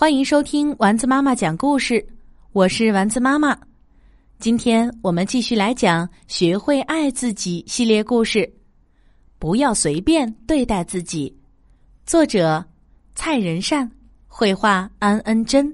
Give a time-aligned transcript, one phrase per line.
[0.00, 2.02] 欢迎收听丸子妈妈讲故事，
[2.52, 3.54] 我是丸子妈妈。
[4.38, 8.50] 今天我们继续来讲《学会爱自己》系列故事，
[9.38, 11.36] 不要随便对待自己。
[12.06, 12.64] 作者：
[13.14, 13.90] 蔡仁善，
[14.26, 15.70] 绘画：安恩珍，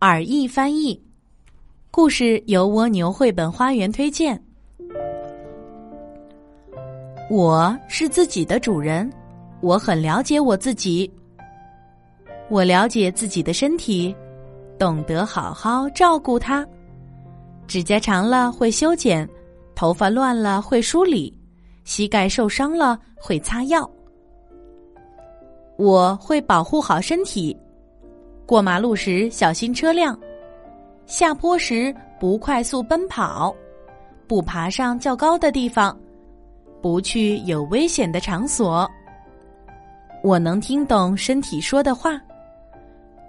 [0.00, 0.98] 耳译翻译。
[1.90, 4.42] 故事由蜗牛绘本花园推荐。
[7.28, 9.12] 我是自己的主人，
[9.60, 11.12] 我很了解我自己。
[12.50, 14.14] 我了解自己的身体，
[14.78, 16.66] 懂得好好照顾它。
[17.66, 19.28] 指甲长了会修剪，
[19.74, 21.32] 头发乱了会梳理，
[21.84, 23.90] 膝盖受伤了会擦药。
[25.76, 27.56] 我会保护好身体，
[28.46, 30.16] 过马路时小心车辆，
[31.06, 33.56] 下坡时不快速奔跑，
[34.28, 35.98] 不爬上较高的地方，
[36.82, 38.88] 不去有危险的场所。
[40.22, 42.20] 我能听懂身体说的话。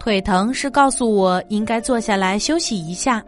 [0.06, 3.26] 腿疼是告诉我应该坐下来休息一下。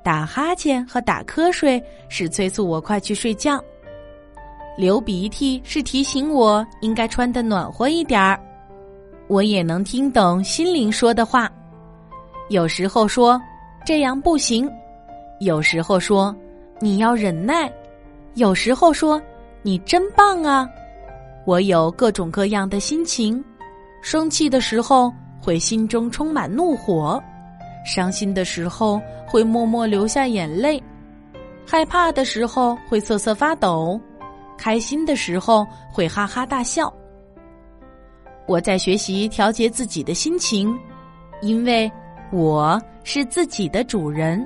[0.00, 3.60] 打哈欠和打瞌睡是催促我快去睡觉。
[4.78, 8.38] 流鼻涕是提醒我应该穿的暖和一点儿。
[9.26, 11.50] 我也能听懂心灵说的话，
[12.48, 13.36] 有时候说
[13.84, 14.70] 这样不行，
[15.40, 16.32] 有时候说
[16.78, 17.68] 你要忍耐，
[18.34, 19.20] 有时候说
[19.62, 20.64] 你真棒啊。
[21.44, 23.44] 我有各种各样的心情，
[24.00, 25.12] 生气的时候。
[25.46, 27.22] 会心中充满怒火，
[27.84, 30.82] 伤心的时候会默默流下眼泪，
[31.64, 34.00] 害怕的时候会瑟瑟发抖，
[34.58, 36.92] 开心的时候会哈哈大笑。
[38.48, 40.76] 我在学习调节自己的心情，
[41.42, 41.88] 因为
[42.32, 44.44] 我是自己的主人。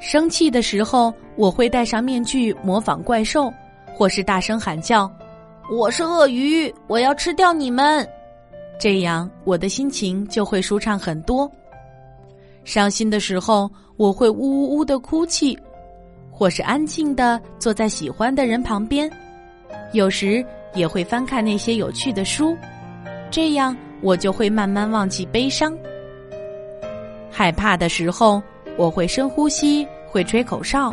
[0.00, 3.48] 生气的时候，我会戴上面具模仿怪兽，
[3.94, 5.08] 或是大声喊叫
[5.70, 8.04] ：“我是鳄鱼，我要吃掉你们。”
[8.80, 11.48] 这样，我的心情就会舒畅很多。
[12.64, 15.56] 伤心的时候，我会呜呜呜的哭泣，
[16.30, 19.10] 或是安静的坐在喜欢的人旁边，
[19.92, 20.42] 有时
[20.74, 22.56] 也会翻看那些有趣的书，
[23.30, 25.76] 这样我就会慢慢忘记悲伤。
[27.30, 28.42] 害怕的时候，
[28.78, 30.90] 我会深呼吸，会吹口哨，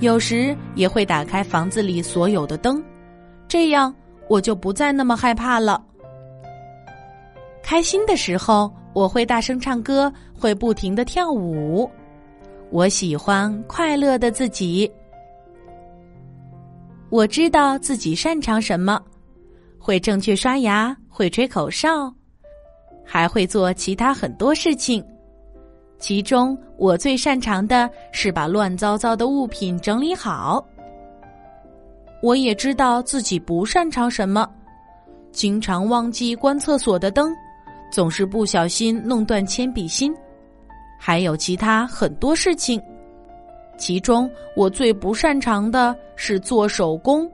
[0.00, 2.82] 有时也会打开房子里所有的灯，
[3.46, 3.94] 这样
[4.28, 5.84] 我就不再那么害怕了。
[7.62, 11.88] 开心的时候，我会大声唱歌，会不停的跳舞。
[12.70, 14.90] 我喜欢快乐的自己。
[17.08, 19.00] 我知道自己擅长什么，
[19.78, 22.12] 会正确刷牙，会吹口哨，
[23.04, 25.04] 还会做其他很多事情。
[25.98, 30.66] 其中，我最擅长的是把乱糟糟的物品整理好。
[32.22, 34.48] 我也知道自己不擅长什么，
[35.30, 37.32] 经常忘记关厕所的灯。
[37.92, 40.14] 总是不小心弄断铅笔芯，
[40.98, 42.82] 还有其他很多事情。
[43.76, 47.30] 其中我最不擅长的是做手工。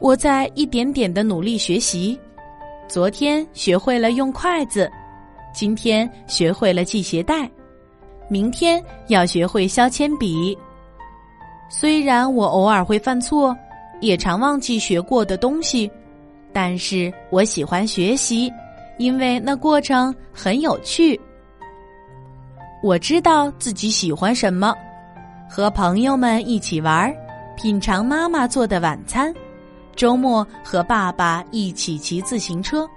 [0.00, 2.18] 我在一点点的努力学习，
[2.88, 4.90] 昨天学会了用筷子，
[5.54, 7.48] 今天学会了系鞋带，
[8.28, 10.58] 明天要学会削铅笔。
[11.68, 13.56] 虽然我偶尔会犯错，
[14.00, 15.88] 也常忘记学过的东西，
[16.52, 18.50] 但是我喜欢学习。
[18.98, 21.18] 因为那过程很有趣，
[22.82, 24.74] 我知道自己喜欢什么，
[25.48, 27.14] 和朋友们一起玩，
[27.56, 29.32] 品尝妈妈做的晚餐，
[29.94, 32.88] 周末和爸爸一起骑自行车。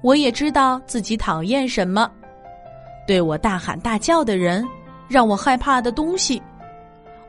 [0.00, 2.08] 我也知道自己讨厌什么，
[3.06, 4.64] 对我大喊大叫的人，
[5.08, 6.40] 让我害怕的东西。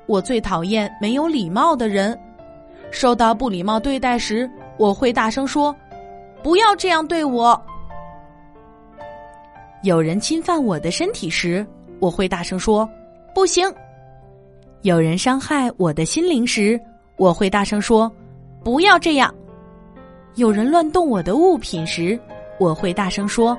[0.05, 2.19] 我最讨厌没有礼貌的人，
[2.91, 5.75] 受到不礼貌对待时，我会大声说。
[6.45, 7.59] 不要这样对我。
[9.81, 11.65] 有人侵犯我的身体时，
[11.99, 12.87] 我会大声说
[13.33, 13.67] ：“不行。”
[14.83, 16.79] 有人伤害我的心灵时，
[17.17, 18.11] 我会大声说
[18.63, 19.33] ：“不要这样。”
[20.37, 22.19] 有人乱动我的物品时，
[22.59, 23.57] 我会大声说：“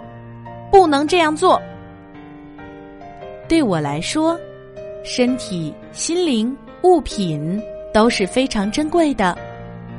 [0.70, 1.60] 不能这样做。”
[3.48, 4.38] 对我来说，
[5.02, 7.60] 身体、心灵、物品
[7.92, 9.36] 都是非常珍贵的，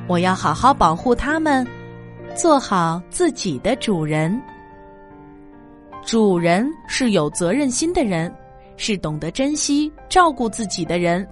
[0.07, 1.67] 我要好好保护它们。
[2.37, 4.39] 做好自己的主人。
[6.05, 8.31] 主人是有责任心的人，
[8.77, 11.27] 是懂得珍惜、照顾自己的人，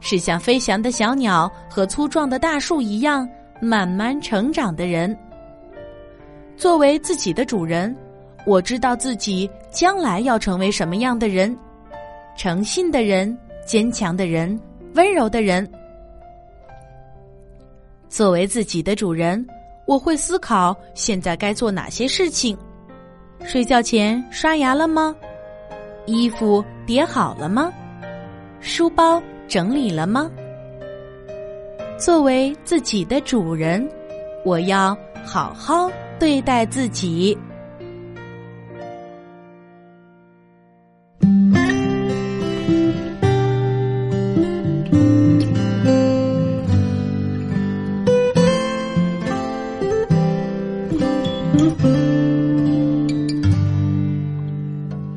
[0.00, 3.26] 是像飞翔的小鸟和粗壮的大树一样
[3.62, 5.16] 慢慢成长的人。
[6.56, 7.96] 作为自己的主人，
[8.44, 11.56] 我知道自己将来要成为什么样的人：
[12.36, 14.58] 诚信的人、坚强的人、
[14.94, 15.70] 温柔的人。
[18.08, 19.46] 作为自己的主人。
[19.86, 22.56] 我会思考现在该做哪些事情，
[23.44, 25.14] 睡觉前刷牙了吗？
[26.06, 27.72] 衣服叠好了吗？
[28.60, 30.30] 书包整理了吗？
[31.98, 33.88] 作为自己的主人，
[34.44, 37.36] 我要好好对待自己。